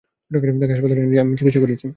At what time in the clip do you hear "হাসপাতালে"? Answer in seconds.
0.73-1.01